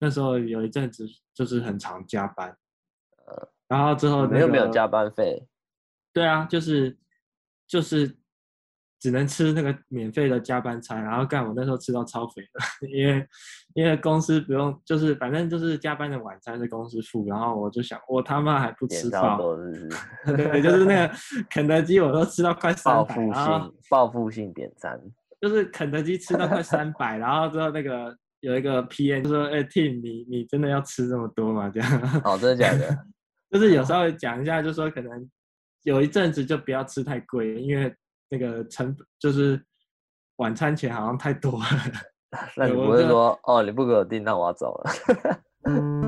[0.00, 2.48] 那时候有一阵子就是很常加班，
[3.26, 5.46] 呃，然后之后、那个、没有没有加班费，
[6.12, 6.98] 对啊，就是
[7.68, 8.16] 就是
[8.98, 13.28] 只能吃那个免费的加班餐，然后干我那时候吃到超肥的， 因为
[13.74, 21.14] 因为公司不用，就是反正就是加班的晚餐是公司付，然后我就想我他妈还不吃饱，是是对，就是那个
[21.50, 24.98] 肯德基我都吃到快三百，报复性报复性点餐。
[25.40, 32.22] 就是肯德基吃到快三百，然后之后那个有一个 PM 就说：“哎、欸、，Tim，你你真的要吃这么多吗？”这样。
[32.24, 32.98] 哦，真的假的？
[33.50, 35.30] 就是有时候讲一下，就说可能
[35.82, 37.94] 有一阵子就不要吃太贵，因为
[38.28, 39.60] 那个成就是
[40.36, 41.66] 晚餐钱好像太多了。
[42.56, 44.90] 那你不会说哦，你不给我订，那我要走了。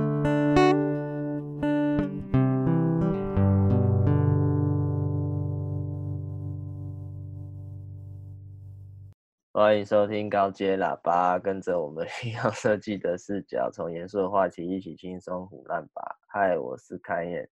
[9.54, 16.18] 欢迎收听高阶喇叭，跟着我们运用设计的视角，从严肃的话题一起轻松胡乱吧。
[16.26, 17.46] 嗨，我是开燕。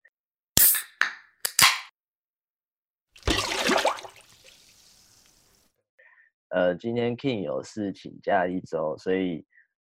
[6.49, 9.45] 呃，今天 King 有事请假一周，所以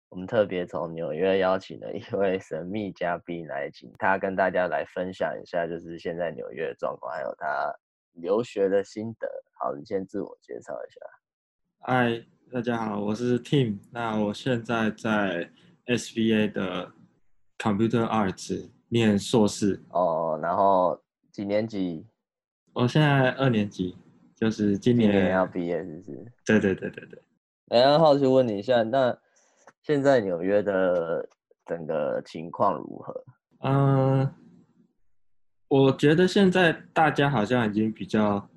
[0.09, 7.71] 我们特别从纽约邀请了一位神秘嘉宾来，请他跟大家来分享一下，就是现在纽约的状况，还有他
[8.13, 9.29] 留学的心得。
[9.59, 10.99] 好，你先自我介绍一下。
[11.81, 13.80] 嗨，大家好，我是 Tim。
[13.89, 15.49] 那我现在在
[15.85, 16.91] SVA 的
[17.58, 19.81] Computer Arts 念硕士。
[19.89, 22.05] 哦，然后几年级？
[22.73, 23.97] 我现在二年级，
[24.35, 26.31] 就是今年，今年要毕业，是不是？
[26.45, 27.22] 对对对对对。
[27.69, 29.17] 然后好奇问你一下，那
[29.81, 31.27] 现在纽约的
[31.66, 33.23] 整个情况如何？
[33.61, 34.35] 嗯、呃，
[35.69, 38.47] 我觉得现在大家好像已经比较。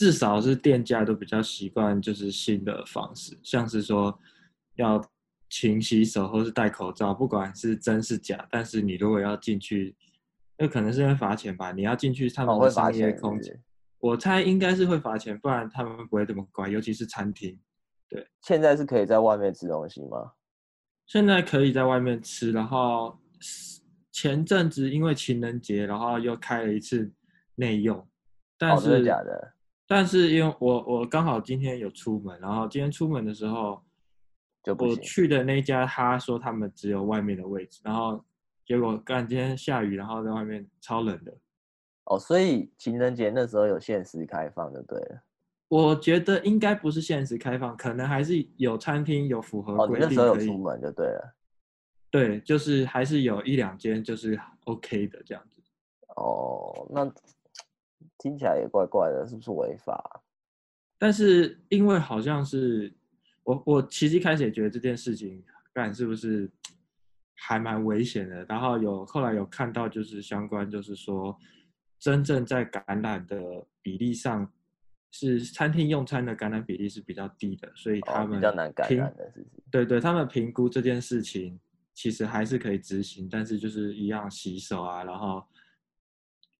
[0.00, 4.18] 至少是店家都比较习惯，就是新的方式，像是说
[4.76, 4.98] 要
[5.50, 8.48] 勤洗手或是戴口罩，不管是真是假。
[8.50, 9.94] 但是你如果要进去，
[10.56, 11.70] 那可能是会罚钱吧？
[11.72, 13.62] 你要进去他们的商业空间，
[13.98, 16.66] 我猜应该是会罚钱，不然他们不会这么乖。
[16.70, 17.60] 尤其是餐厅，
[18.08, 18.26] 对。
[18.40, 20.32] 现在是可以在外面吃东西吗？
[21.04, 23.18] 现在可以在外面吃，然后
[24.10, 27.12] 前阵子因为情人节，然后又开了一次
[27.56, 28.08] 内用，
[28.56, 29.52] 但是、哦、真的假的？
[29.90, 33.82] 但是因为我我刚好今天有出门，然后今天出门的时候，
[34.62, 38.24] 就我去的那家他说他们只有外面的位置，然后
[38.64, 41.36] 结果干今天下雨，然后在外面超冷的。
[42.04, 45.22] 哦，所以情人节那时候有限时开放就对了。
[45.66, 50.04] 我觉得应该不是限时开放，可能还是有餐厅有符合规定可以。
[50.04, 51.34] 哦，那时候有出门就对了。
[52.12, 55.60] 对，就是还是有一两间就是 OK 的这样子。
[56.14, 57.12] 哦，那。
[58.18, 60.22] 听起来也怪怪的，是不是违法？
[60.98, 62.92] 但是因为好像是
[63.42, 66.50] 我，我其实一开始也觉得这件事情干是不是
[67.34, 68.44] 还蛮危险的。
[68.44, 71.34] 然后有后来有看到就是相关，就是说
[71.98, 74.52] 真正在感染的比例上，
[75.10, 79.46] 是餐厅用餐的感染比例是比较低的，所以他们、哦、比较难感染的是？
[79.70, 81.58] 对对，他们评估这件事情
[81.94, 85.42] 其实还是可以执行，但是就是一样洗手啊，然后。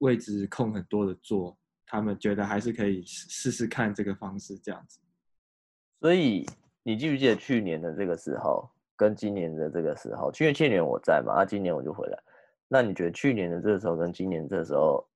[0.01, 1.57] 位置空很多的座，
[1.87, 4.99] 他们觉得还是可以试试看这个方式这样子。
[6.01, 6.47] 所以
[6.83, 10.33] 你记不记得去年的这个时候跟今年的这个时候？
[10.41, 12.19] 因为去年我在嘛，啊，今年我就回来。
[12.69, 15.07] 那你觉得去年的这个时候跟今年这个时候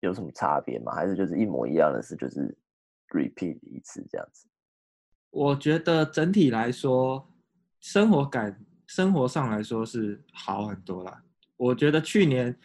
[0.00, 0.92] 有什么差别吗？
[0.92, 2.56] 还是就是一模一样的事，就是
[3.10, 4.48] repeat 一次这样子？
[5.30, 7.24] 我觉得整体来说，
[7.78, 11.22] 生活感生活上来说是好很多啦。
[11.56, 12.58] 我觉得去年。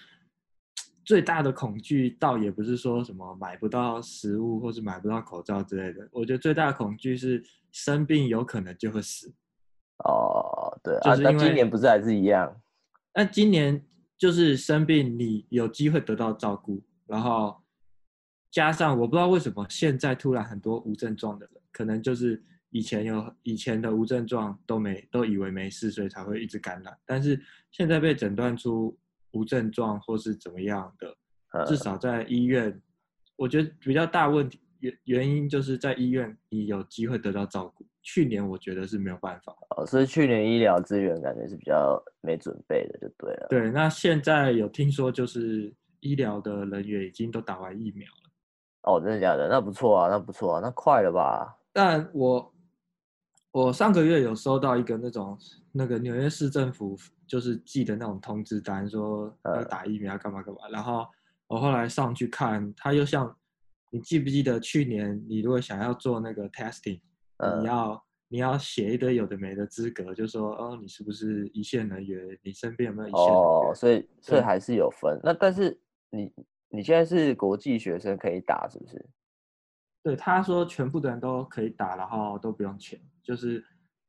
[1.07, 7.41] 最大的恐惧倒也不是说什么买不到食物或是买不到口罩之类的，我觉得最大的恐惧是
[7.71, 9.33] 生病有可能就会死。
[10.03, 12.53] 哦，对，就是因为、啊、今年不是还是一样？
[13.13, 13.81] 那今年
[14.17, 17.55] 就是生病，你有机会得到照顾，然后
[18.51, 27.41] 加上我不知道为什么现在突然很多无症状的人，可能就是以前有以前的无症状都没都以为没事，所以才会一直感染，但是
[27.71, 28.99] 现在被诊断出。
[29.31, 32.81] 无症状或是怎么样的，至少在医院，
[33.35, 37.85] 我觉得比较大问题原原因就是在医院你有机会得到照顾。
[38.03, 43.47] 去年我觉得是没有办法哦，所以去年医疗资源感觉是比较没准备的，就对了。
[43.49, 48.31] 对，那现在有听说就是医疗的人员已经都打完疫苗了。
[48.83, 49.49] 哦，真的假的？
[49.49, 51.53] 那不错啊，那不错啊，那快了吧？
[51.73, 52.53] 但我
[53.57, 55.37] 我上个月有收到一个那种
[55.71, 56.97] 那个纽约市政府。
[57.27, 60.61] 就是寄的那种通知单，说要打疫苗干嘛干嘛。
[60.71, 61.05] 然后
[61.47, 63.35] 我后来上去看，他又像，
[63.91, 67.01] 你记不记得去年你如果想要做那个 testing，
[67.59, 72.39] 你要你要写一堆有的没的资格，就说哦，你是不是一线人员？
[72.41, 73.41] 你身边有没有一线人员？
[73.41, 75.19] 哦，所以所以还是有分。
[75.21, 75.77] 那但是
[76.09, 76.31] 你
[76.69, 79.05] 你现在是国际学生可以打是不是？
[80.07, 83.63] 对，他说全部的人都可以打，然后都不用钱，就是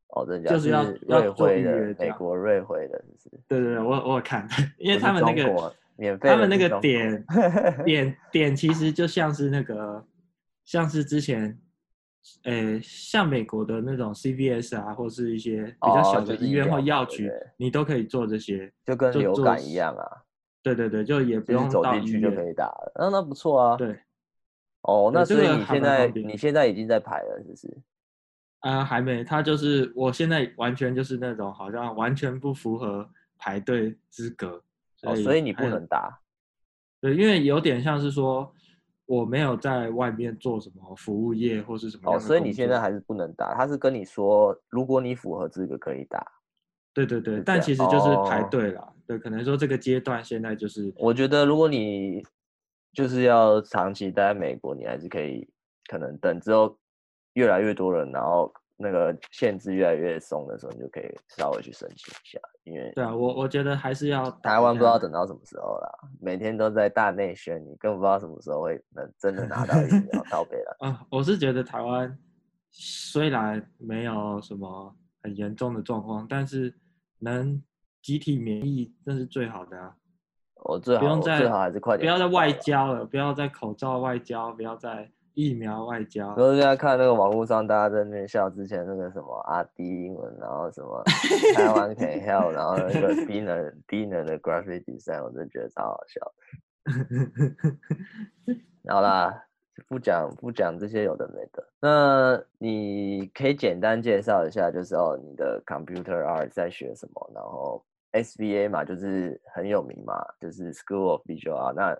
[0.08, 4.46] 哦，这就是要要做预约，美国瑞辉的，是对对对，我我有看，
[4.78, 7.24] 因为他们那个免费，他们那个点
[7.84, 10.04] 点点其实就像是那个
[10.64, 11.58] 像是之前。
[12.42, 20.04] 呃，像美国的那种 CVS 啊，或是一些比较小的医院或药局，你都可以做这些，就跟流感一样啊。
[20.62, 22.92] 对对对，就也不用走进去就可以打了。
[22.96, 23.76] 那那不错啊。
[23.78, 23.98] 对。
[24.88, 27.76] 哦，那所以你现在你现在已经在排了，是不是？
[28.60, 29.22] 啊，还没。
[29.22, 34.62] 他就是我现在完全就是那种好像完全不符合排队资格，
[35.02, 36.18] 哦，所以你不能打。
[37.00, 38.52] 对，因为有点像是说。
[39.08, 43.54] 我没有在外面做什么服务业或是什么，哦，所以你现在还是不能打。
[43.54, 46.22] 他是跟你说，如果你符合资格可以打。
[46.92, 48.82] 对对对，但其实就是排队了。
[48.82, 48.92] 哦。
[49.06, 50.92] 对，可能说这个阶段现在就是。
[50.98, 52.22] 我觉得如果你
[52.98, 55.48] 就是要长期待在美国，你还是可以，
[55.88, 56.76] 可能等之后
[57.34, 58.52] 越来越多人，然后。
[58.80, 65.90] 那个限制越来越松的时候，你就可以稍微去申请一下，因为对啊，我我觉得还是要台湾不知道等到什么时候啦，
[66.20, 70.76] 每天都在大内宣，你更不知道什么时候会能真的拿到疫苗到北了。
[70.78, 72.16] 啊，我是觉得台湾
[72.70, 76.72] 虽然没有什么很严重的状况，但是
[77.18, 77.60] 能
[78.00, 79.96] 集体免疫那是最好的啊。
[80.64, 85.10] 我最好不用再最好还是快点，不要再外交了，不要再口罩外交，不要再。
[85.34, 91.00] 疫苗外交，我现在看那个网络上，大家在那边笑之前那个什么阿迪英文，然后什么
[91.54, 96.20] 台湾 can help，然后那个 Dina Dina 的 graphic design，我真的觉得超好笑
[96.84, 96.92] 的。
[98.92, 99.44] 好啦，
[99.86, 107.30] 不讲不讲这些有的没的，那你可以简单介绍一下，就是哦，你的 computer art 在学什么？
[107.32, 107.80] 然后
[108.22, 111.74] SVA 嘛，就是很有名嘛，就是 School of Visual Art。
[111.74, 111.98] 那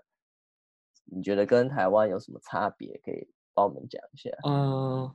[1.05, 3.01] 你觉得跟台湾有什么差别？
[3.05, 4.31] 可以帮我们讲一下。
[4.43, 5.15] 呃，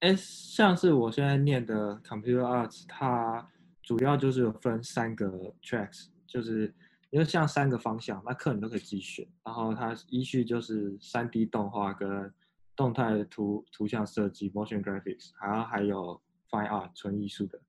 [0.00, 3.50] 哎，像是我现在念的 Computer Arts，它
[3.82, 6.74] 主要就是有分三个 tracks，就是
[7.10, 9.26] 因为像三个方向，那课你都可以自己选。
[9.44, 12.32] 然后它依序就是三 D 动画跟
[12.76, 16.20] 动态图图像设计 （Motion Graphics），然后还有
[16.50, 17.60] Fine Art 纯艺术的，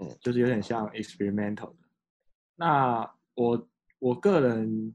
[0.00, 1.85] 嗯，就是有点像 experimental 的。
[2.56, 3.68] 那我
[3.98, 4.94] 我个人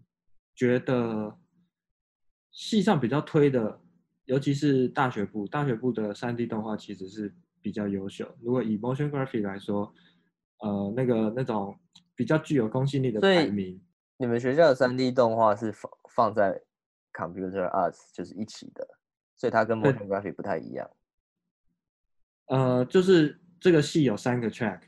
[0.53, 1.37] 觉得。
[2.53, 3.79] 系上比较推的，
[4.25, 8.29] 尤其是大学部，大学部的三 D 动画其实是比较优秀。
[8.41, 9.89] 如果以 motion graphic 来说，
[10.57, 11.73] 呃，那个那种
[12.13, 13.81] 比较具有公信力的排名，
[14.17, 16.61] 你们学校的三 D 动画是放放在
[17.13, 18.85] computer arts 就是一起的，
[19.37, 20.91] 所以它跟 motion graphic 不太一样。
[22.47, 24.81] 呃，就是这个系有三个 track，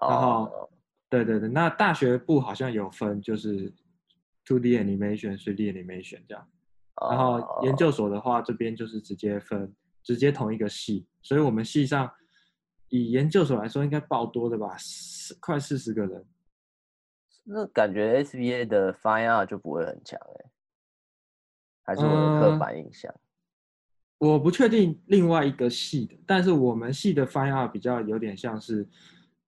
[0.00, 0.70] 然后、oh.
[1.10, 3.70] 对对对，那大学部好像有分，就是
[4.46, 6.48] 2D animation、3D animation 这样。
[7.10, 9.74] 然后研究所的话，这边就是直接分，
[10.04, 12.08] 直接同一个系，所以我们系上
[12.90, 16.24] 以研究所来说，应该爆多的吧，四快四十个人。
[17.42, 20.50] 那感觉 SVA 的 Fine Art 就不会很强哎，
[21.82, 23.12] 还是我的刻板印象？
[24.18, 28.88] 呃，我不确定另外一个系的，但是我们系的 Fine Art 比较有点像是。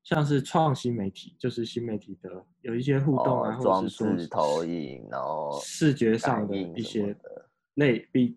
[0.05, 7.17] 像是创新媒体，就是新媒体的有一些互动啊，装置投影，然后视觉上的一些
[7.75, 8.37] 类比，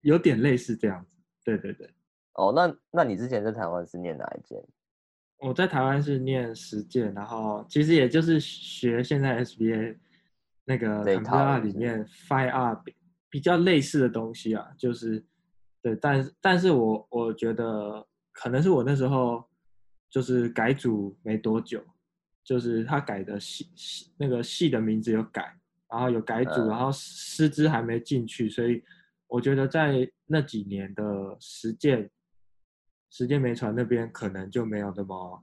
[0.00, 1.10] 有点类似这样子。
[1.44, 1.88] 对对对。
[2.32, 4.60] 哦，那那你之前在台湾是念哪一间？
[5.38, 9.96] 我在台湾是念实践，然后其实也就是学现在 SBA
[10.64, 12.80] 那个 Art 里面 Fine Art
[13.30, 15.24] 比较类似的东西啊，就是
[15.80, 19.44] 对，但但是我我觉得可能是我那时候。
[20.14, 21.84] 就是改组没多久，
[22.44, 25.58] 就是他改的系系那个系的名字有改，
[25.90, 28.80] 然后有改组，然后师资还没进去，所以
[29.26, 32.08] 我觉得在那几年的实践
[33.10, 35.42] 实践没传那边可能就没有那么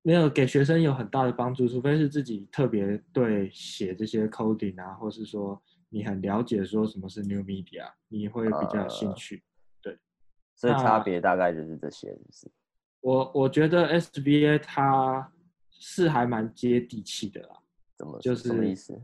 [0.00, 9.42] 没有给学生有很大的帮助，除非是自己特别对写这些 coding 啊，或是说你很了解说什么是 new media，你会比较有兴趣。
[9.82, 9.98] 对，
[10.56, 12.50] 所以差别大概就是这些，就是。
[13.02, 15.30] 我我觉得 SBA 它
[15.70, 17.56] 是还蛮接地气的啦，
[17.98, 18.98] 怎么就是什么意思？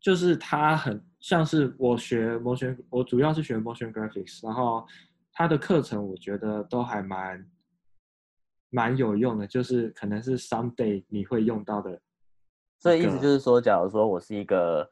[0.00, 4.86] 就是它很像是我学 motion，我主要是学 motion graphics，然后
[5.32, 7.44] 它的课程我觉得都还蛮
[8.70, 12.00] 蛮有用的，就是可能是 someday 你会用到的。
[12.78, 14.88] 所以意思就是说，假如说我是一个，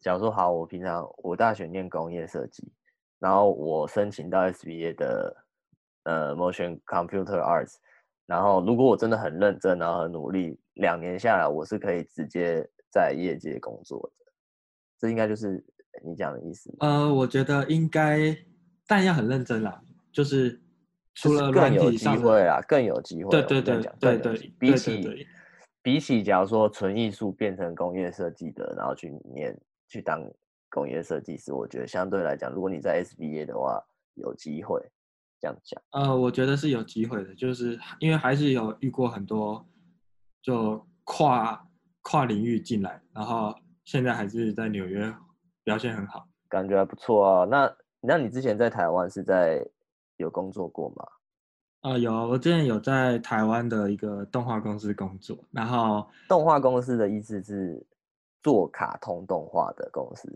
[0.00, 2.72] 假如说好，我平常我大学念工业设计，
[3.18, 5.44] 然后我申请到 SBA 的。
[6.04, 7.76] 呃 motion computer arts，
[8.26, 14.32] 然后如果我真的很认真，然后很努力，两年下来我是可以直接在业界工作的。
[14.98, 15.64] 这应该就是
[16.04, 16.74] 你讲的意思。
[16.80, 18.36] 呃，我觉得应该，
[18.86, 19.80] 但要很认真啦，
[20.12, 20.60] 就是
[21.14, 23.30] 除了更有机会啊，更有机会。
[23.30, 25.26] 对对对对对，比起
[25.82, 30.22] 比起假如说纯艺术变成工业设计的，然后去念去当
[30.68, 33.80] 工业设计师，我觉得相对来讲，如果你在 SBA 的话，
[34.14, 34.80] 有机会
[35.40, 35.82] 这样讲。
[35.90, 39.66] 呃，我觉得是有机会的，就是因为还是有遇过很多
[40.42, 41.66] 就跨
[42.02, 43.54] 跨领域进来，然后。
[43.84, 45.10] 现在还是在纽约
[45.64, 47.46] 表现很好，感觉还不错啊。
[47.46, 49.66] 那那你之前在台湾是在
[50.18, 51.06] 有工作过吗？
[51.80, 55.38] 啊、呃，有，我之前有在台湾的一个动画公司工作。
[55.50, 57.82] 然后，动画公司的意思是
[58.42, 60.30] 做卡通动画的公司。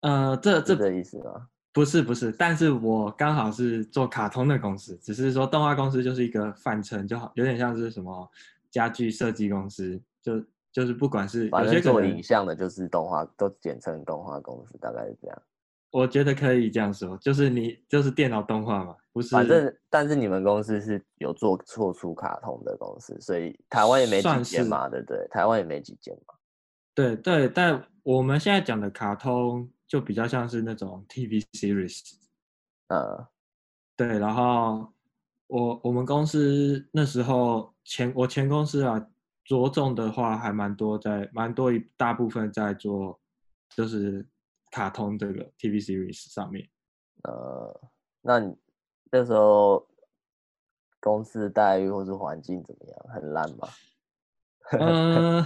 [0.00, 1.48] 呃，这这的意思吗？
[1.72, 8.30] 不是不是，但是我刚好是做卡通的公司，只是说动画公司就是一个泛称，就好有点像是什么
[8.70, 10.42] 家具设计公司就。
[10.72, 15.42] 就是不管是反正做影像的，就是动画，都简称动画公司，大概是这样。
[15.90, 19.30] 我觉得可以这样说，就是你就是电脑动画嘛，不是。
[19.30, 25.26] 反正但是你们公司是有做做出卡通的公司，所以台湾也没几间嘛，对不对？
[25.32, 26.34] 台湾也没几间嘛。
[26.94, 32.12] 对对，但我们现在讲的卡通就比较像是那种 TV series。
[32.86, 33.26] 呃，
[33.96, 34.92] 对，然后
[35.48, 39.04] 我我们公司那时候前我前公司啊。
[39.42, 43.18] 着重的话还蛮多在，在蛮多一大部分在做，
[43.74, 44.24] 就是
[44.70, 46.68] 卡通这个 TV series 上面。
[47.24, 47.80] 呃，
[48.20, 48.54] 那你
[49.10, 49.88] 那时候
[51.00, 52.96] 公司待遇或是环境怎么样？
[53.12, 53.68] 很烂吗？
[54.78, 55.44] 呃，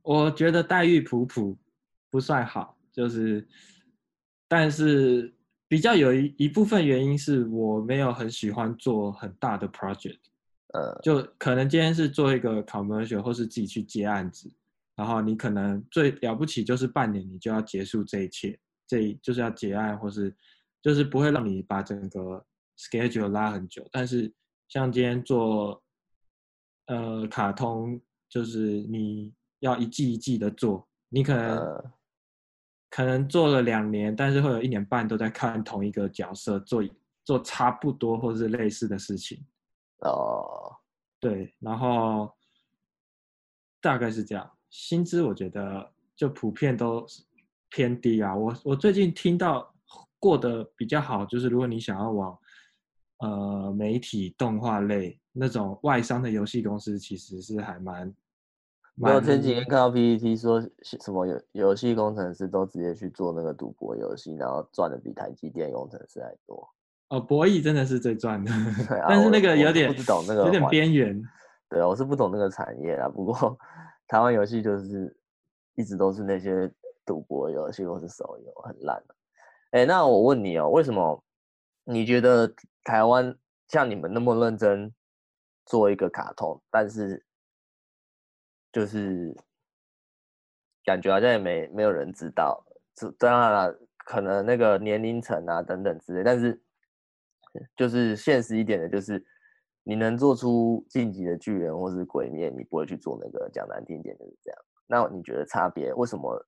[0.00, 1.58] 我觉得待遇普普，
[2.08, 3.46] 不算好，就是，
[4.52, 5.32] 但是
[5.66, 10.18] 比较有一一部分原因是我没有很喜欢做很大的 project。
[10.74, 14.52] 呃，就可能今天是做一个 commercial，或是自己去接案子，
[14.94, 20.36] 然后你可能最了不起就是半年，你就要结束这一切，这就是要结案，或是
[20.82, 22.44] 就是不会让你把整个
[22.76, 23.88] schedule 拉很久。
[23.90, 24.30] 但是
[24.68, 25.82] 像今天做
[26.88, 31.92] 呃卡通，就是你要一季一季的做，你可能、呃、
[32.94, 36.84] 可能做了两年，但是会有一年半都在看同一个角色做
[37.24, 39.42] 做差不多或是类似的事情。
[40.00, 40.76] 哦，
[41.18, 42.30] 对，然后
[43.80, 44.50] 大概是这样。
[44.68, 47.06] 薪资我觉得就普遍都
[47.70, 48.36] 偏低啊。
[48.36, 49.74] 我我最近听到
[50.18, 52.38] 过得比较好，就是如果你想要往
[53.20, 58.14] 呃媒体动画类那种外商的游戏公司，其实是还蛮。
[59.00, 66.68] 我前几天看到 PPT 说什么游游戏工程师都直接去做那个赌博游戏，然后赚的比台积电工程师还多。
[67.08, 68.52] 哦，博弈真的是最赚的，
[69.00, 71.22] 啊、但是那个有点不懂那个有点边缘。
[71.68, 73.08] 对啊，我是不懂那个产业啦。
[73.08, 73.58] 不过
[74.08, 75.16] 台湾游戏就是
[75.74, 76.70] 一直都是那些
[77.06, 79.14] 赌博游戏或是手游很烂的。
[79.70, 81.22] 哎，那我问你哦，为什么
[81.84, 82.52] 你觉得
[82.84, 83.34] 台湾
[83.68, 84.92] 像你们那么认真
[85.64, 87.24] 做一个卡通，但是
[88.72, 89.36] 就是
[90.84, 92.64] 感觉好像也没没有人知道？
[93.18, 96.60] 当然了，可能那个年龄层啊等等之类，但是。
[97.76, 99.22] 就是现实一点的，就是
[99.82, 103.46] 你能做出《晋级的巨人》或是《鬼灭》，你不会去做那个。
[103.52, 104.58] 讲难听点就是这样。
[104.86, 106.42] 那你觉得差别为什么？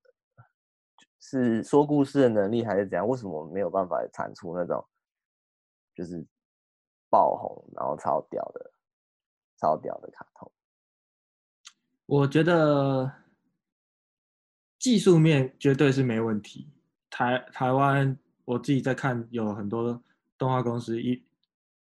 [1.20, 3.06] 是说故事的能力，还是怎样？
[3.06, 4.82] 为什么没有办法产出那种
[5.94, 6.26] 就是
[7.10, 8.72] 爆红然后超屌的、
[9.60, 10.50] 超屌的卡通？
[12.06, 13.12] 我觉得
[14.78, 16.68] 技术面绝对是没问题。
[17.10, 20.02] 台台湾，我自己在看，有很多。
[20.36, 21.22] 动画公司一，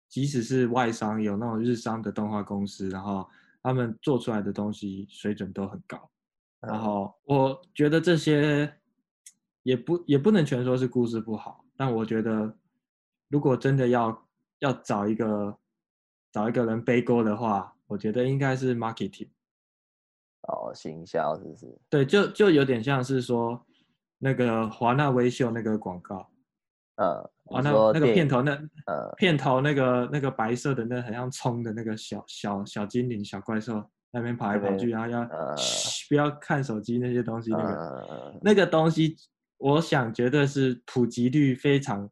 [0.08, 3.28] 即使是外商，有那种日商的动画公司，然后
[3.60, 6.08] 他们做出来的东西水准都很高。
[6.60, 8.72] 然后我觉得这些
[9.64, 12.56] 也不也不能全说是故事不好，但我觉得
[13.28, 14.26] 如果真的要
[14.60, 15.58] 要找一个
[16.30, 19.28] 找一个人背锅的话，我觉得应该是 marketing。
[20.48, 21.78] 哦，行销是不是？
[21.88, 23.64] 对，就就有点像是说
[24.18, 26.28] 那个华纳微秀那个广告。
[26.96, 27.18] 呃，
[27.50, 28.52] 啊，那那个片头那
[28.86, 33.82] 呃片头那个那个白色的那很像葱的那个小小小精灵小怪兽
[34.12, 35.56] 那边跑来跑去，然后要、呃、
[36.08, 39.16] 不要看手机那些东西，那个、呃、那个东西，
[39.58, 42.08] 我想绝对是普及率非常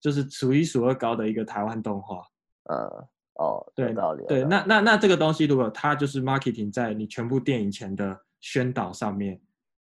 [0.00, 2.24] 就是数一数二高的一个台湾动画。
[2.70, 3.08] 呃
[3.42, 4.24] 哦，对，道理。
[4.26, 9.40] 对，那那那这个东西如果它就是 marketing 在你全部电影前的宣导上面，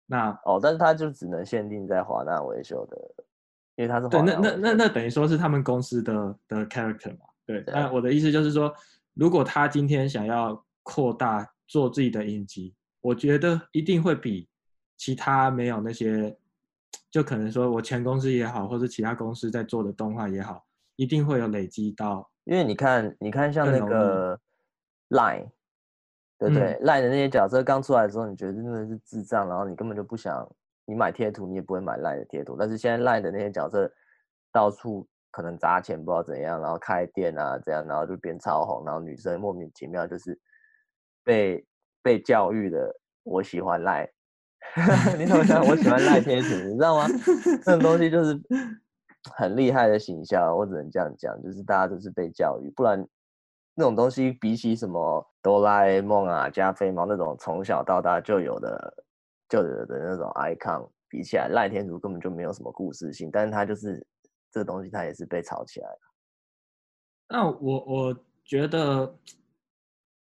[0.05, 2.97] 那哦，但是它就只能限定在华纳维修的。
[3.77, 6.13] 因为他是对，那那那那等于说是他们公司的
[6.47, 8.73] 的 character 嘛，对，那我的意思就是说，
[9.15, 14.47] 如果他今天想要扩大做自己的影集，我觉得一定会比
[14.95, 16.37] 其他没有那些，
[17.11, 22.31] 就可能说我前公司也好，或者其他公司在做的动画也好，一定会有累积到。
[22.45, 24.39] 因为你看，你看像那个
[25.09, 25.49] Line，
[26.39, 30.49] 对不对、嗯、？Line 的那些角色刚出来的时候，你觉得真的是智障，然后你根本就不想，
[30.85, 32.55] 你买贴图你也不会买 Line 的贴图。
[32.57, 33.91] 但是现在 Line 的那些角色
[34.51, 35.07] 到处。
[35.31, 40.39] 可能砸钱不知道怎样，然后开店啊这样，然后就变超红，然后女生莫名其妙就是
[41.25, 41.61] 被
[42.01, 42.89] 被教育的，
[43.23, 44.09] 我喜欢赖，
[45.19, 45.61] 你怎么想？
[45.67, 47.05] 我喜欢赖贴图，你知道吗？
[47.65, 48.33] 这种东西就是
[49.33, 53.07] 很厉害的形象，我只能这样讲，就是大家都是被教育，不然
[53.73, 59.03] 那种东西比起什么哆啦 A 梦啊、加菲猫那种从小到大就有的
[59.49, 64.05] 就有的那种 icon 比起来，赖天竺根本就没有什么故事性，但是他就是。
[64.51, 65.99] 这个东西他也是被炒起来了。
[67.27, 69.13] 那我我觉得，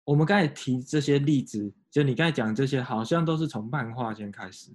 [0.04, 4.72] 我们刚才提这些例子，就你刚才讲这些，好像都是从漫画先开始。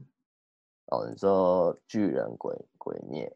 [0.91, 3.35] 哦，你说巨人鬼鬼灭，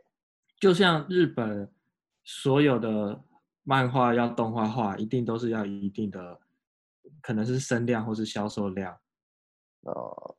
[0.65, 1.71] 就像日本
[2.23, 3.21] 所有的
[3.61, 6.39] 漫画要动画化，一定都是要一定的，
[7.21, 8.97] 可能是声量或是销售量。
[9.81, 10.35] 哦，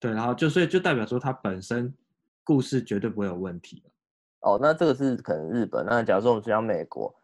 [0.00, 1.94] 对，然后就所以就代表说它本身
[2.42, 3.84] 故事绝对不会有问题。
[4.40, 5.86] 哦，那这个是可能日本。
[5.86, 7.14] 那假如说我们讲美国，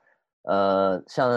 [0.42, 1.28] 呃，像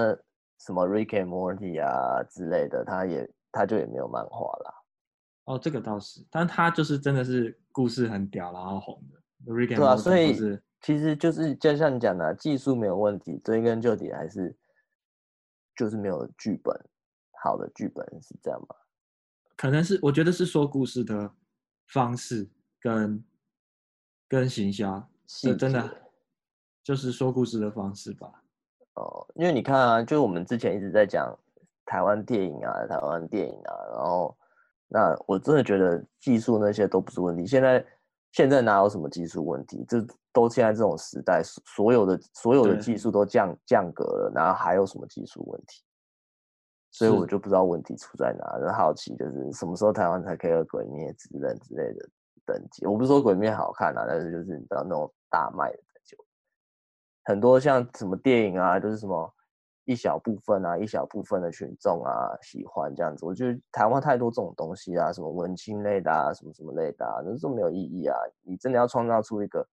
[0.59, 4.75] 什么 Rick and Morty 啊之类的，他也他就也没有漫画啦。
[5.45, 9.19] 哦，这个倒是，但他就是真的是故事很屌，然后红的。
[9.51, 10.37] Rick and Morty 对啊，所以
[10.81, 14.55] 其实就是就像你讲的，技术没有问题，追根究底还是
[15.75, 16.75] 就是没有剧本，
[17.43, 18.75] 好的剧本是这样吗？
[19.55, 21.31] 可能是我觉得是说故事的
[21.87, 23.23] 方式跟
[24.27, 25.07] 跟行销。
[25.33, 25.97] 是真的，
[26.83, 28.43] 就是说故事的方式吧。
[28.95, 31.33] 哦，因为你看啊，就我们之前一直在讲
[31.85, 34.37] 台湾电影啊，台湾电影啊，然后
[34.89, 37.47] 那我真的觉得技术那些都不是问题。
[37.47, 37.85] 现在
[38.31, 39.83] 现在哪有什么技术问题？
[39.87, 45.83] 这都现在这种时代，所有的所有的技术都降降格了，然后还有什么技术问题？
[46.91, 48.59] 所以我就不知道问题出在哪。
[48.59, 52.09] 就好奇就是什么时候台湾才可以有鬼灭之刃之类的
[52.45, 52.85] 等级？
[52.85, 55.11] 我不是说鬼灭好看啊，但是就是你知道那种。
[55.33, 56.17] 大卖的就
[57.23, 59.33] 很多，像什么电影啊，就是什么
[59.85, 63.25] 一小部分啊，一小部分的群众啊喜欢这样子。
[63.25, 68.17] 我觉得台湾太多这种东西啊，什么文青类的啊，什么什么类的啊，那都没有意义啊。
[68.41, 69.67] 你真的要创造出一个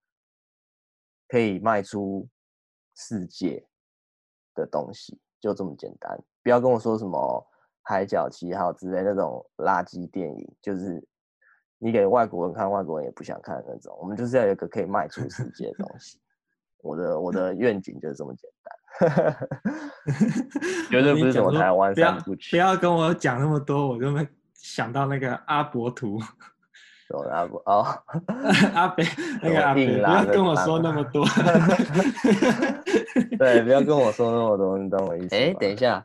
[1.29, 2.29] 可以卖出
[2.95, 3.67] 世界
[4.55, 6.19] 的东西，就这么简单。
[6.43, 7.47] 不要跟我说什么
[7.83, 11.07] 海角七号之类那种垃圾电影，就是。
[11.81, 13.97] 你给外国人看，外国人也不想看那种。
[14.01, 16.21] 我们就是要有一个可以卖出世界的东西。
[16.79, 18.77] 我的我的愿景就是这么简单，
[20.91, 22.51] 绝对不是什么台湾三部曲。
[22.53, 26.21] 不要跟我讲那么多，我就会想到那个阿伯图。
[27.11, 27.87] 有阿伯哦，
[28.75, 29.03] 阿北
[29.43, 31.25] 那个阿北，不要跟我说那么多。
[33.39, 35.35] 对，不要跟我说那么多，你懂我意思？
[35.35, 36.05] 哎，等一下。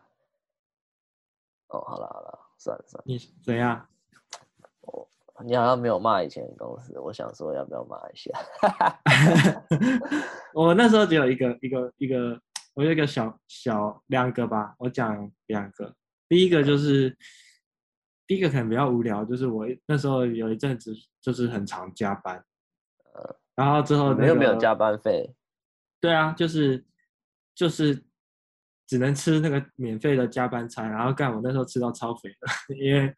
[1.67, 3.03] 哦，好了好了，算了算了。
[3.05, 3.85] 你怎样？
[5.43, 8.31] 你好像没有骂以前的公司，我想说要不要骂一下？
[10.53, 12.39] 我那时候只有一个一个一个，
[12.73, 15.95] 我有一个小小两个吧，我讲两个。
[16.27, 17.17] 第一个就是
[18.27, 22.43] 第一个可能比较无聊，就是我那时候有一阵子就是很常加班，
[23.13, 25.35] 呃，然后之后那个，没有没有加班费？
[25.99, 26.85] 对啊，就是
[27.55, 28.03] 就是。
[28.93, 33.11] 只能吃那个免费的加班餐，然后干我那时候吃到超肥的， 因为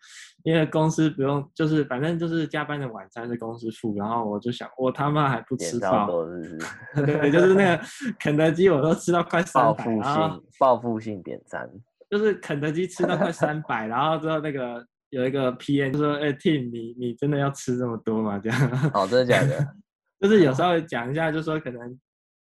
[0.44, 7.84] 因为公司不用，就是反正就是加班的晚餐是公司付，然后我就想我他妈还不吃饱，是是对，就是那个
[8.18, 11.70] 肯德基我都吃到快三百，然后报复性点餐，
[12.10, 18.40] 就是肯德基吃到快三百，然后之后那个有一个 PM 就说，哎、欸、Tim 你你真的要吃这么多吗？
[18.42, 19.76] 这样，哦真的假的？
[20.22, 22.00] 就是有时候讲一下，就说可能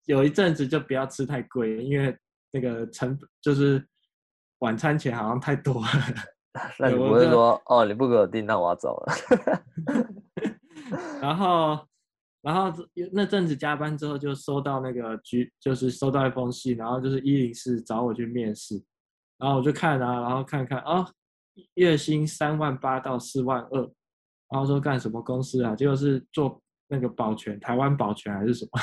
[0.06, 2.16] 有一阵子就不要吃太贵，因为。
[2.52, 3.86] 那个成就是
[4.60, 5.88] 晚餐钱好像太多了，
[6.78, 9.12] 那你不会说哦，你不给我订，那我要走了。
[11.20, 11.78] 然后，
[12.40, 12.72] 然后
[13.12, 18.82] 那阵子加班之后，就收到那个局，就是收到一封信，然后就是一零四找我去面试，
[19.36, 21.06] 然后我就看啊，然后看看哦，
[21.74, 23.80] 月薪三万八到四万二，
[24.50, 25.76] 然后说干什么公司啊？
[25.76, 28.80] 结果是做那个保全，台湾保全还是什么？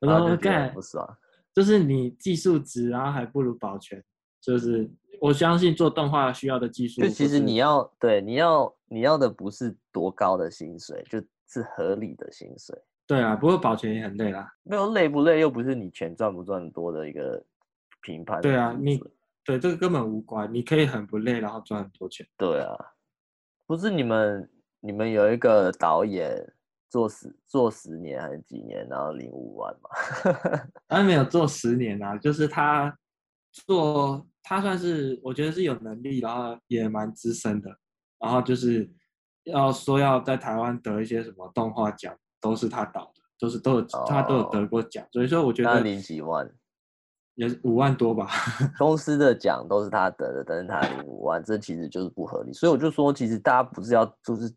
[0.00, 1.06] 我说干不是啊。
[1.54, 4.02] 就是你技术值，然后还不如保全。
[4.40, 4.90] 就是
[5.20, 12.76] 我相信做动画需要的技术，就其实你要对你要你要的不是多高的薪水，就是合理的薪水。
[13.06, 14.52] 对啊，不过保全也很累啦。
[14.62, 17.42] 没有累不累，又不是你钱赚不赚多的一个
[18.02, 18.42] 评判。
[18.42, 19.02] 对啊，你
[19.44, 22.26] 对这个根本无关，你可以很不累，然后赚很多钱。
[22.36, 22.76] 对啊，
[23.66, 26.34] 不是你们你们有一个导演
[26.90, 29.90] 做十做十年还是几年，然后领五万嘛？
[30.88, 32.96] 他没有做十年啊，就是他
[33.52, 37.70] 做他算是我觉得是有能力，然后也蛮资深的，
[38.18, 38.90] 然后就是
[39.44, 43.22] 要说要在台湾得一些什么动画奖，都是他导的。
[43.36, 46.48] 都是都有，他都有得过奖，所以说我觉得领几万，
[47.34, 48.30] 也五万多吧。
[48.78, 52.52] 公司的奖都是他得的，但是他领五万，这其实就是不合理。
[52.52, 54.50] 所以我就说，其实大家不是要就是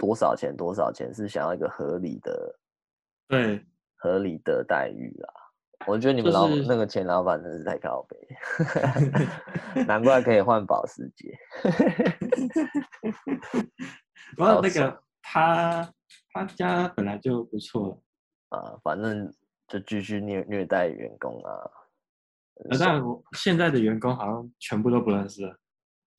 [0.00, 2.58] 多少钱多少钱，是想要一个合理的，
[3.28, 3.62] 对，
[3.96, 5.30] 合理的待遇啦。
[5.86, 8.16] 我觉得你们老、就是、那个钱老板真是太靠北，
[9.84, 11.38] 难怪可以换保时捷。
[14.36, 15.92] 不过那个他
[16.32, 17.98] 他家本来就不错了。
[18.58, 19.30] 啊，反正
[19.68, 21.70] 就继续虐虐待员工啊！
[22.78, 25.56] 但我现在的员工好像全部都不认识了。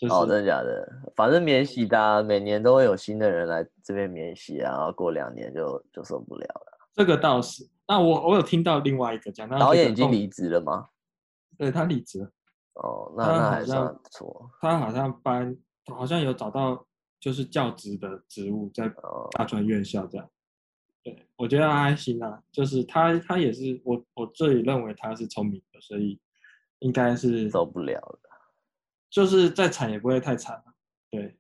[0.01, 0.91] 就是、哦，真的假的？
[1.15, 6.77] 反正免洗的、啊，每年都会有新的人来这边免洗，然后过两年就就受不了了。
[6.95, 7.69] 这个倒是。
[7.87, 10.87] 那我我有听到另外一个讲，那导演已经离职了吗？
[11.55, 12.31] 对，他离职了。
[12.73, 14.49] 哦，那那还算不错。
[14.59, 15.55] 他好像搬，
[15.93, 16.83] 好像有找到
[17.19, 18.91] 就是教职的职务，在
[19.33, 20.27] 大专院校这样。
[21.03, 26.19] 对，我觉得他还行啊，就是他他也是我我最认为他是聪明的，所以
[26.79, 28.29] 应该是受不了的，
[29.12, 30.63] 就是再惨也不会太惨。
[31.12, 31.38] 对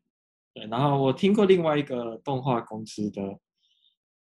[0.53, 3.39] 对，然后我听过另外一个动画公司的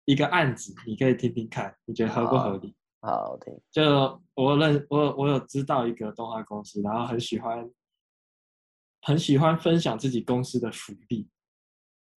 [0.04, 2.74] 一个案子，你可以听听看，你觉得合不合理？
[3.00, 3.56] 好，好，好听。
[3.70, 7.70] 就我认我我有知道一个动画公司，然后很喜欢
[9.02, 11.28] 很喜欢分享自己公司的福利。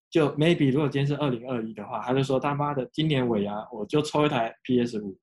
[0.10, 5.18] 就 maybe 如果今天是二零二一的话，他就说他妈的今年尾牙我就抽一台 PS 五，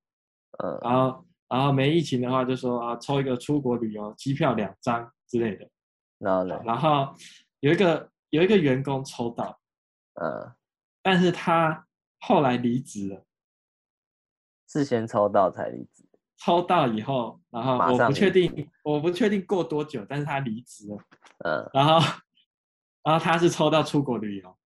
[0.63, 5.69] 嗯，然后然后没疫情的话就说啊抽一个出国旅游机票两张之类的，
[6.19, 7.15] 然后呢，然后
[7.61, 9.59] 有一个有一个员工抽到，
[10.15, 10.53] 嗯，
[11.01, 11.87] 但是他
[12.19, 13.25] 后来离职了，
[14.67, 16.03] 事先抽到才离职，
[16.37, 20.97] 抽到以后，然后我不确定我不确定过多久，但是他离职了，
[21.45, 21.99] 嗯，然后
[23.03, 24.57] 然后他是抽到出国旅游。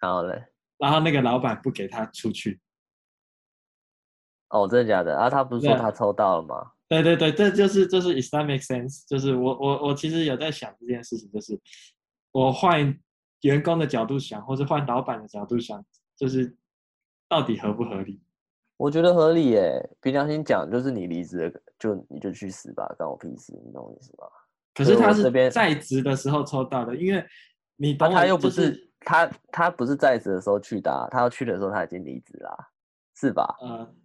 [0.00, 0.46] 然后嘞，
[0.78, 2.58] 然后那个老板不给他出去。
[4.48, 5.16] 哦，真的假的？
[5.16, 6.72] 啊，他不是说他抽到了吗？
[6.90, 11.58] 对对对，这就是就是 Islamic sense，就是我我我其实有在想这件事情，就是
[12.32, 12.94] 我换
[13.42, 15.82] 员工的角度想，或是换老板的角度想，
[16.16, 16.54] 就是
[17.28, 18.20] 到底合不合理？
[18.76, 19.90] 我觉得合理耶。
[20.02, 24.26] 凭良心讲，就是你离职了，就你就去死吧，关我屁事，你懂我意思吗？
[24.74, 27.24] 可是他是在职的时候抽到的，因为
[27.76, 28.90] 你懂、就是啊、他又不是。
[29.02, 32.54] 他他不是在职的时候去的，啊，他要去的时候他已经离职啦，
[33.16, 33.56] 是吧？
[33.62, 33.96] 嗯，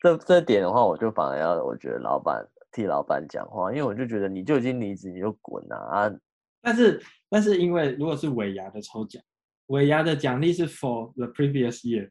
[0.00, 5.76] 这这点的话，我就反而要我觉得老板替老板讲话，因为我就觉得你就已经离职，你就滚啊！
[5.76, 6.12] 啊，
[6.60, 9.22] 但是但是因为如果是尾牙的抽奖，
[9.66, 12.10] 尾牙的奖励是 for the previous year，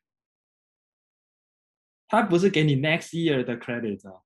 [2.08, 4.22] 他不是给你 next year 的 credit 啊，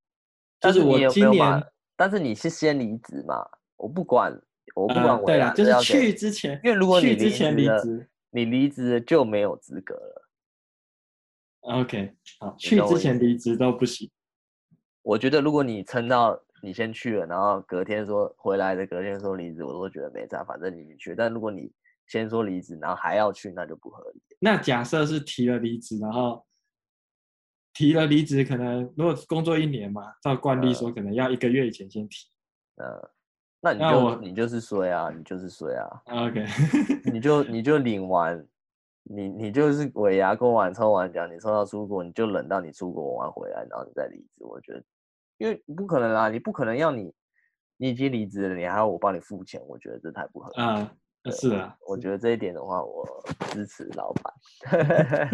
[0.60, 1.64] 就是我今年，
[1.96, 3.46] 但是你是先离职嘛，
[3.78, 4.40] 我不管。
[4.74, 10.21] 我不管我、呃，对了，就是去之前，因为如果你之前离职，你离职就没有资格了。
[11.62, 14.10] OK，好，去之前离职都不行。
[15.02, 21.16] 我觉得如果你撑到你先去了，然后隔天说回来的，隔天说离职，我都觉得没差，反正你去。
[21.16, 21.72] 但如果你
[22.08, 24.22] 先说离职，然后还要去，那就不合理。
[24.40, 26.46] 那假设是提了离职，然后
[27.74, 32.28] 提了离职，可能如果工作一年嘛，照惯例说，可能要一个月以前先提。
[32.78, 32.86] 呃。
[32.86, 33.10] 嗯
[33.64, 36.02] 那你就那你就是衰啊，你就是衰啊。
[36.08, 36.44] OK，
[37.14, 38.44] 你就你就领完，
[39.04, 44.46] 你你就是尾牙过完抽完奖，你抽到出国，你就冷到你出国玩回来，然后你再离职。
[44.46, 44.84] 我觉得，
[45.38, 47.14] 因为不可能啊，你不可能要你
[47.78, 50.94] 你已经离职了，你还要我帮你付钱，我觉得这太不合理啊。
[51.32, 53.06] 是啊，我觉得这一点的话，我
[53.50, 54.34] 支持老板。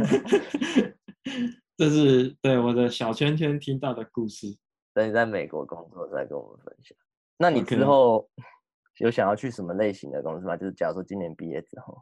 [1.77, 4.47] 这是对我的小圈圈听到的故事。
[4.93, 6.97] 等你在美国工作再跟我们分享。
[7.37, 8.27] 那你之后
[8.97, 11.95] 有想要去什么类型的公司吗就是假如说今年毕业之后，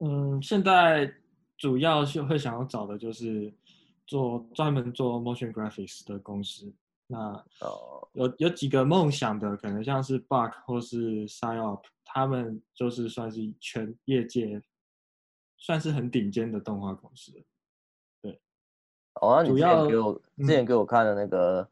[0.00, 1.10] 嗯，现在
[1.56, 3.52] 主要是会想要找的就是
[4.06, 6.72] 做专门做 motion graphics 的公司。
[7.06, 14.62] 那哦，有有几个梦想的，可能像是 Buck 或是 PsyOp，他们就是算是全业界
[15.56, 17.32] 算是很顶尖的动画公司。
[18.20, 18.40] 对，
[19.20, 21.62] 哦，那你之前给我之前给我看的那个。
[21.62, 21.68] 嗯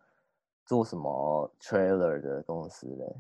[0.68, 3.16] 做什么 trailer 的公司嘞？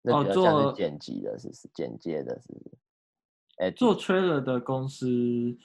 [0.00, 1.68] 那比较像是剪辑的，是不是？
[1.74, 2.70] 剪接的，是不是？
[3.58, 5.56] 哎，做 trailer 的公司，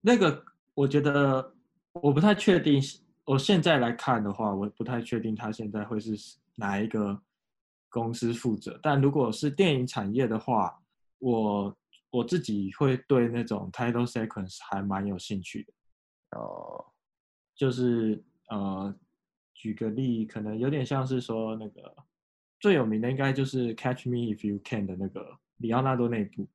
[0.00, 1.54] 那个我觉得
[1.92, 2.80] 我不太确定。
[3.26, 6.12] 我现在来看的话，我不太确定他现在会是
[6.56, 7.18] 哪一个
[7.88, 8.78] 公司负责。
[8.82, 10.78] 但如果是电影产业的话，
[11.20, 11.74] 我
[12.10, 16.38] 我自己会对那种 title sequence 还蛮有兴趣的。
[16.38, 16.84] 哦，
[17.56, 18.94] 就是呃，
[19.54, 21.96] 举个例，可能有点像是说那个
[22.60, 26.46] 最有名的应该就是 Catch Me If You Can 的那个里奥纳多那部，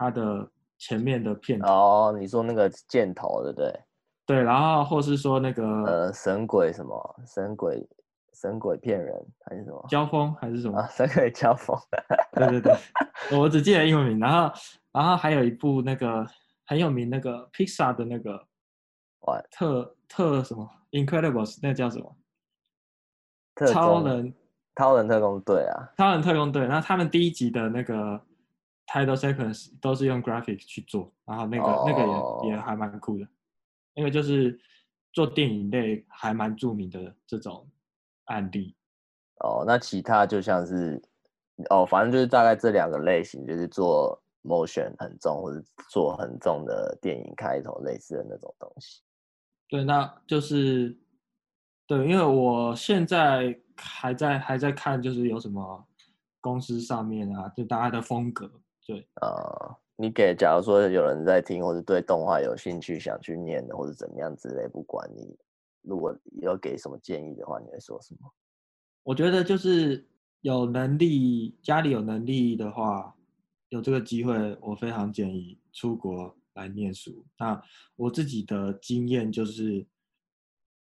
[0.00, 3.80] 他的前面的片哦，你说那个箭头对不对？
[4.24, 7.86] 对，然后或是说那个呃神鬼什么神鬼
[8.32, 11.76] 神鬼骗人还是什么交锋还是什么啊神鬼交锋？
[12.32, 12.74] 对对对，
[13.38, 14.18] 我只记得英文名。
[14.18, 14.50] 然后
[14.92, 16.26] 然后还有一部那个
[16.64, 18.42] 很有名那个 Pixar 的那个
[19.26, 22.16] 哇特特什么 Incredibles 那叫什么？
[23.66, 24.32] 超人
[24.76, 25.92] 超人特工队啊！
[25.98, 26.62] 超人特工队。
[26.64, 28.18] 然后他们第一集的那个
[28.92, 31.88] title sequence 都是用 graphics 去做，然后那个、oh.
[31.88, 33.26] 那个也也还蛮酷的。
[33.94, 34.58] 因为就是
[35.12, 37.68] 做电影类还蛮著名的这种
[38.26, 38.74] 案例
[39.40, 41.00] 哦，那其他就像是
[41.68, 49.02] 哦，反正就是大概这两个类型，就是做 motion 很重或者做很重的电影开头类似的那种东西。
[49.68, 50.96] 对，那就是
[51.86, 55.86] 对，因为我现在还在还在看，就是有什么
[56.40, 58.50] 公司上面啊，就大家的风格，
[58.90, 59.76] 对，呃。
[60.02, 65.36] 你给，假如说有人在听，或者对动画有兴趣，想去念的，或者怎么样之类，不管你
[65.82, 68.32] 如果要给什么建议的话，你会说什么？
[69.02, 70.08] 我觉得就是
[70.40, 73.14] 有能力，家里有能力的话，
[73.68, 77.22] 有这个机会，我非常建议出国来念书。
[77.38, 77.62] 那
[77.94, 79.86] 我自己的经验就是，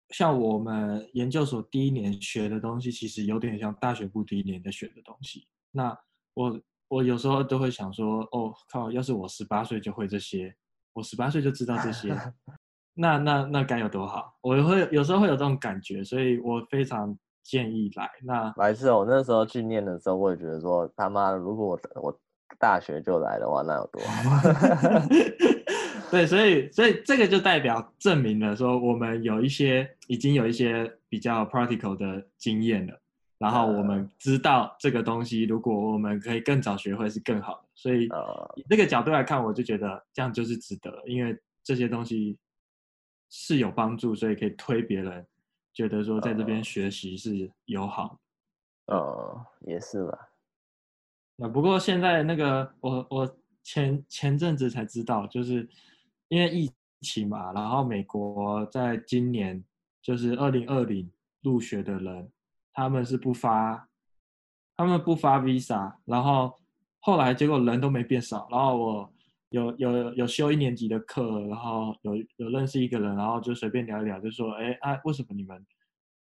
[0.08, 5.46] 像我们研究所第一年学的东西，其实有点像大学部第一年在学的东西。
[5.70, 5.96] 那
[6.34, 6.60] 我。
[6.94, 8.88] 我有时候都会想说，哦靠！
[8.92, 10.54] 要是我十八岁就会这些，
[10.92, 12.14] 我十八岁就知道这些，
[12.94, 14.32] 那那那该有多好！
[14.40, 18.08] 我会有时候会有这种感觉，所以我非常建议来。
[18.22, 22.20] 那来是我那时候去念的时候，我也觉得说，他妈的，如果我我
[22.60, 24.98] 大学就来的话，那有多好？
[26.12, 33.00] 对，所以所以这个就代表证明了说，我们有一些已经有一些比较 practical 的经验了。
[33.44, 37.68] 然后我们知道这个东西，如果我们可以更早学会是更好的。
[37.74, 38.06] 所以
[38.56, 42.38] 以这个角度来看，我就觉得这样就是值得，因为这些东西
[43.28, 45.26] 是有帮助，所以可以推别人
[45.74, 48.18] 觉得说在这边学习是友好。
[48.86, 50.30] 呃，也是吧。
[51.36, 55.68] 那不过现在那个我我前前阵子才知道，就是
[56.28, 59.62] 因为疫情嘛，然后美国在今年
[60.00, 62.30] 就是二零二零入学的人。
[62.74, 63.88] 他们是不发，
[64.76, 66.52] 他们不发 visa，然后
[66.98, 69.12] 后来结果人都没变少，然后我
[69.50, 75.64] 有有有修一年级的课，然后有有认识一个人，然后就随便聊一聊，就说，哎啊，为什么你们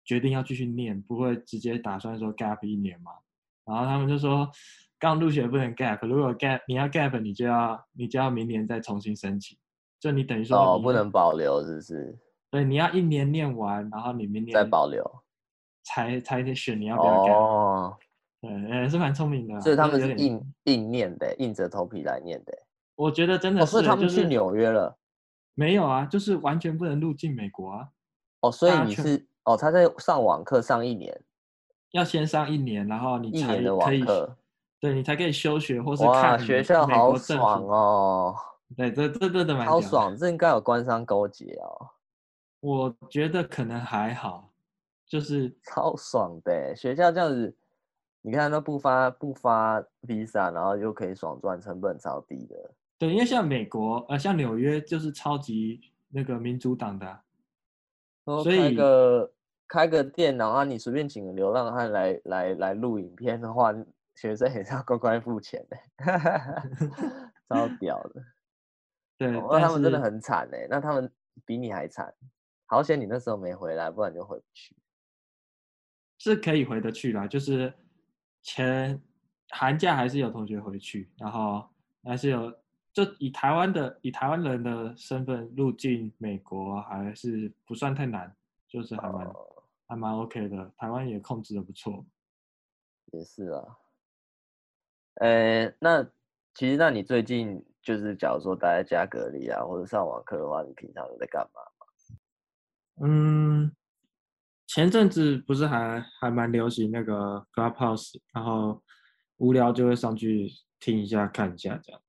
[0.05, 3.13] 决定要继续念，不会直接打算说 gap 一年吗？
[3.65, 4.51] 然后他们就说，
[4.99, 9.57] 刚入学不能 gap，如果 gap 你要 gap，你就要你就要明年再重新申请，
[10.01, 12.19] 就你等于说哦，不能保留，是不是？
[12.51, 15.22] 对，你要一年念完，然后你明年再保留。
[15.83, 17.97] 才才得选你要不要干哦，
[18.41, 18.51] 对，
[18.83, 19.61] 也是蛮聪明的。
[19.61, 22.53] 所以他们是硬硬念的，硬着头皮来念的。
[22.95, 23.83] 我觉得真的是。
[23.83, 24.97] 他们去纽约了？
[25.55, 27.89] 没有啊，就是完全不能入境美国啊。
[28.41, 31.21] 哦，所以你是哦，他在上网课上一年，
[31.91, 34.37] 要先上一年，然后你才可以的网课，
[34.81, 38.35] 对你才可以休学或是看学校好爽哦。
[38.77, 41.89] 对，这这这的蛮好爽，这应该有官商勾结哦。
[42.61, 44.52] 我觉得可能还好。
[45.13, 47.55] 就是超爽的，学校这样子，
[48.23, 52.57] 你看都不发不发 visa，然后又可以爽赚，成本超低的。
[52.97, 57.23] 对，因为像美国呃，像纽约就是超级那个民主党的，啊，
[58.43, 59.33] 所以开个
[59.69, 63.71] 开个电脑啊，你随便请个流浪汉来来来录影片的话，
[64.15, 65.77] 学生也是要乖乖付钱的，
[67.51, 68.23] 超屌的。
[69.19, 71.13] 对，那他们真的很惨哎，那他们
[71.45, 72.11] 比你还惨，
[72.65, 74.75] 好险你那时候没回来，不然就回不去。
[76.23, 77.75] 是可以回得去啦，就是
[78.43, 79.03] 前
[79.51, 81.69] 寒假还是有同学回去，然后
[82.05, 82.49] 还是有，
[82.93, 88.33] 就以台湾的以台湾人的身份入境美国还是不算太难，
[88.69, 92.07] 就是还蛮、哦、还蛮 OK 的，台湾也控制的不错。
[93.07, 93.79] 也是啊，
[95.15, 96.05] 呃，那
[96.55, 101.87] 其实那你最近就是假如说待在家隔离啊，或者上网课的话，你平常有在干嘛吗？
[103.09, 103.73] 嗯。
[104.75, 108.83] 前阵子不是还还蛮流行那个 Clubhouse，然后
[109.37, 112.01] 无聊就会上去听一下、看一下这样。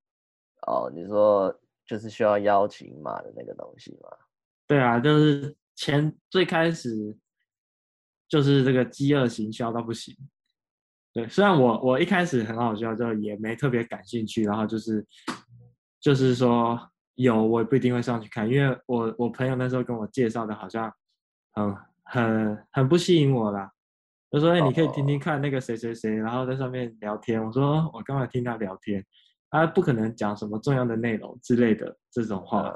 [0.68, 1.54] 哦，你说
[1.86, 4.08] 就是需要邀请码的那个东西吗？
[4.66, 7.14] 对啊，就是前最开始
[8.30, 10.16] 就是这个饥饿行销到不行。
[11.12, 15.06] 对，虽然我我一开始很好笑，就也没特别感兴趣，然后就是
[16.00, 16.80] 就是说
[17.16, 20.90] 有我也不一定会上去看，因为我我朋友那时候跟我介绍的好像
[21.52, 23.72] 很很很不吸引我啦。
[24.32, 27.44] 就说哎，你可以听听看那个谁谁谁，然后在上面聊天。
[27.44, 29.06] 我说我刚才听他聊天？
[29.52, 32.74] 他不可能讲什么重要的内容之类的这种话。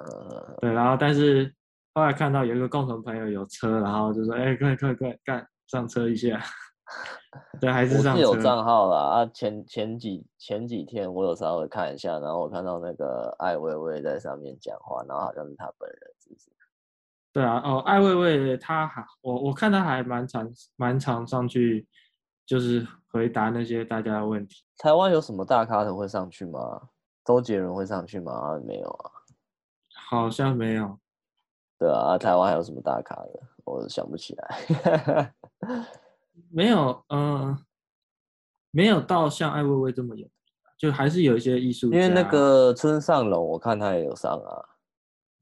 [0.61, 1.51] 对，然后但是
[1.95, 6.39] 后来看到有一个共同朋友有车，然后就说哎，快快快干上车一下。
[7.59, 8.11] 对，还是上车。
[8.11, 16.51] 我是有账号啦啊，前前几前几天我有稍微看一下，然后我看到那个艾薇薇在上面讲话，然后好像是他本人，是不是？
[17.33, 21.87] 对啊，哦，艾薇薇他还我我看他还蛮常蛮常上去，
[22.45, 24.63] 就是回答那些大家的问题。
[24.77, 26.89] 台湾有什么大咖的会上去吗？
[27.23, 28.31] 周杰伦会上去吗？
[28.31, 29.11] 啊，没有啊，
[30.09, 30.97] 好像没有。
[31.77, 33.39] 对啊，台湾还有什么大咖的？
[33.65, 35.33] 我想不起来。
[36.49, 37.57] 没有，嗯、呃，
[38.71, 40.27] 没有到像艾薇薇这么有，
[40.77, 41.97] 就还是有一些艺术家。
[41.97, 44.65] 因为那个村上隆，我看他也有上啊。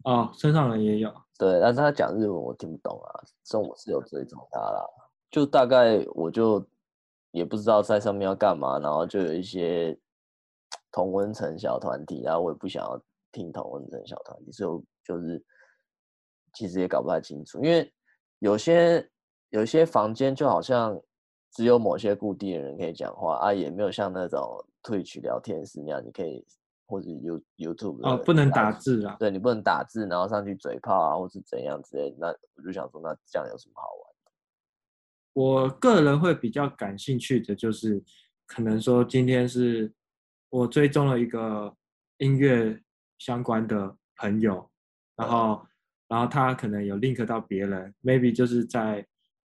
[0.03, 1.13] 哦，村上隆也有。
[1.37, 4.85] 对，但是他讲日文我听不懂啊，所以我是有追踪他啦。
[5.29, 6.65] 就大概我就
[7.31, 9.97] 也不知道在上面要干嘛，然后就有一些
[10.91, 12.97] 同温层小团体，然后我也不想要
[13.33, 15.43] 听同温层小团体，所以就是
[16.53, 17.93] 其实也搞不太清楚，因为
[18.39, 19.09] 有些
[19.49, 20.97] 有些房间就好像
[21.51, 26.45] 只有某些固定的人可以讲话啊，也没有像那种推去聊天室那样，你可以。
[26.87, 29.15] 或者 You YouTube 哦，不能打字啊。
[29.19, 32.15] 对，你不能打字，然后上去嘴炮啊，或是怎样之类。
[32.19, 34.31] 那我就想说，那这样有什么好玩的？
[35.33, 38.03] 我个人会比较感兴趣的就是，
[38.45, 39.91] 可能说今天是
[40.49, 41.75] 我追踪了一个
[42.19, 42.79] 音乐
[43.17, 44.69] 相关的朋友，
[45.15, 45.67] 然后、嗯、
[46.09, 49.05] 然后他可能有 link 到别人，maybe 就是在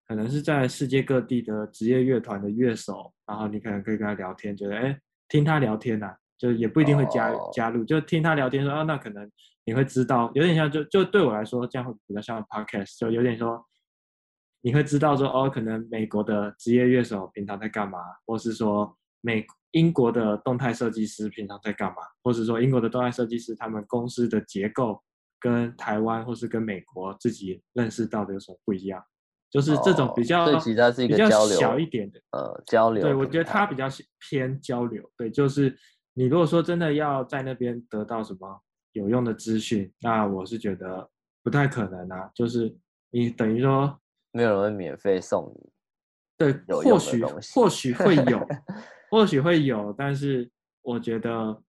[0.07, 6.17] 可能是在世界各地的职业乐团的乐手，然后你可能可以跟他聊天，觉得哎，听他聊天呐、啊。
[6.39, 7.55] 就也不一定会加、oh.
[7.55, 9.31] 加入，就听他聊天说啊，那可能
[9.65, 13.65] 你会知道，有点像就就对我来说，这样会比较像 podcast，就有点说
[14.61, 25.01] 你会知道说哦，可能美国的职业乐手平常在干嘛，或是说美英国的动态设计师平常在干嘛，或是说英国的动态设计师他们公司的结构
[25.39, 29.01] 跟台湾或是跟美国自己认识到的有什么不一样，
[29.49, 30.65] 就是这种比较、oh.
[30.65, 33.87] 比较小一点的呃交流，对我觉得他比较
[34.29, 35.79] 偏交流，对，就是。
[36.15, 41.09] 你如果说真的要在那边得到什么有用的资讯，那我是觉得
[41.43, 42.31] 不太可能啊。
[42.35, 42.77] 就是
[43.11, 43.99] 你等于说
[44.31, 45.71] 没有人会免费送你，
[46.37, 48.47] 对，或许或许会有，
[49.11, 50.51] 或许会有，但是
[50.83, 51.63] 我觉得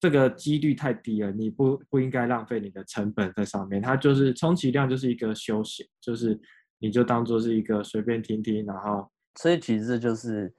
[0.00, 1.30] 这个几率太低了。
[1.30, 3.80] 你不不应该浪费你的成本在上面。
[3.80, 6.36] 它就是充其量就是一个休闲，就是
[6.80, 10.52] 你就当做是一个随便听听，然后所以其实就是。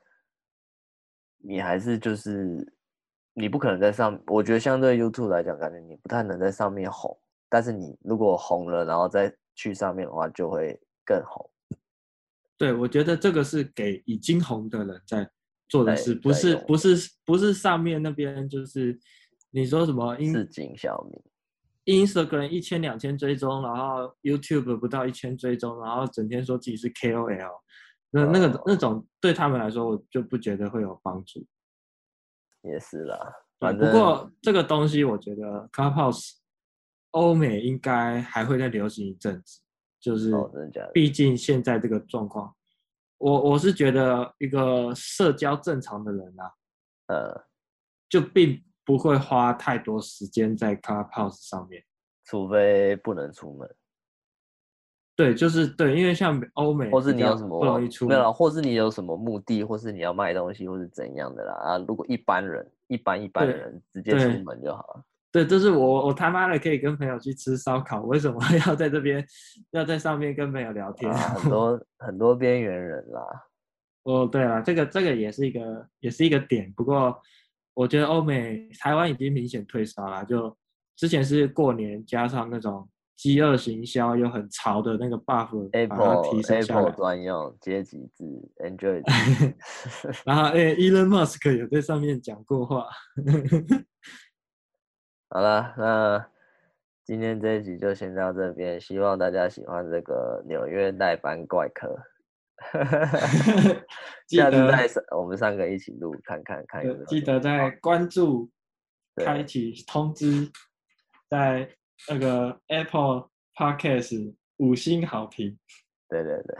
[1.45, 2.65] 你还是就是，
[3.33, 7.15] 你不可能在上，我觉得相对 YouTube 来讲，感觉你不太能在上面红。
[7.49, 11.49] 但是你如果红了，然后再去上面的话，就会更红。
[12.57, 15.29] 对，我觉得这个是给已经红的人在
[15.67, 18.97] 做的事，不是不是不是上面那边就是
[19.51, 20.17] 你说什么？
[20.23, 21.05] 市井小
[21.83, 27.51] 民，Instagram 一千两千追踪，然后 YouTube 不到一千追踪，然后整天说自己是 KOL。
[28.13, 31.43] 那那个那种对他们来说，我就不觉得会有帮助。
[32.61, 36.33] 也是啦，反正不过这个东西，我觉得 Clubhouse
[37.11, 39.59] 欧美应该还会再流行一阵子。
[39.99, 40.31] 就是，
[40.93, 42.55] 毕竟现在这个状况，
[43.17, 46.53] 我我是觉得一个社交正常的人啊，
[47.07, 47.47] 呃，
[48.07, 51.83] 就并不会花太多时间在 Clubhouse 上面，
[52.25, 53.75] 除非不能出门。
[55.15, 61.77] 对，就是对，因为像欧美，或是你有什么不容易出，没有，或是你有什么目的，或是你要卖东西，或是怎样的啦啊？
[61.87, 65.03] 如果一般人，一般一般的人直接出门就好了。
[65.31, 69.23] 对，就是我我他妈的可以跟朋友去吃烧烤，为什么 要在这边
[69.69, 71.11] 要在上面跟朋友聊天？
[71.11, 73.21] 啊、很 多很多边缘人啦。
[74.05, 77.15] 哦，对了，这个这个也是一个也是一个点，不过
[77.75, 80.57] 我觉得欧美台湾已经明显退烧了，就
[80.95, 82.89] 之前是过年加上那种。
[83.23, 86.81] 饥饿行销又很潮的那个 buff，Apple 提升下来。
[86.81, 88.25] Apple 专用阶级制
[88.57, 89.01] ，Android。
[90.27, 92.85] 然后，哎，Elon Musk 有在上面讲过话。
[95.31, 96.27] 好了，那
[97.05, 101.97] 今天这一集就先到这边，希望大家喜欢这个纽约代班怪客。
[104.27, 104.85] 下次再
[105.17, 107.05] 我们三个一起录，看看看有没有。
[107.05, 108.51] 记得在关注、
[109.15, 110.51] 开启通知，
[111.29, 111.73] 在。
[112.09, 115.57] 那个 Apple Podcast 五星好评。
[116.09, 116.55] 对对对，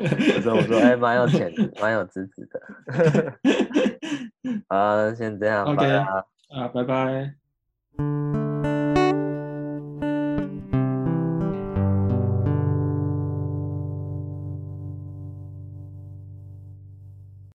[0.36, 3.38] 我说我说哎，蛮、欸、有潜质，蛮有资质的。
[4.68, 8.45] 好，先这样，OK，啊，拜拜。